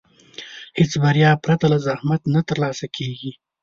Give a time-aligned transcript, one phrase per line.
[0.79, 3.31] هېڅ بریا پرته له زحمت نه ترلاسه کېږي.